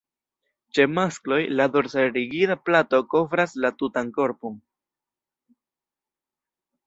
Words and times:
Ĉe 0.77 0.85
maskloj, 0.93 1.37
la 1.59 1.65
dorsa 1.73 2.05
rigida 2.15 2.55
plato 2.69 3.01
kovras 3.13 3.53
la 3.65 3.71
tutan 3.83 4.09
korpon. 4.15 4.55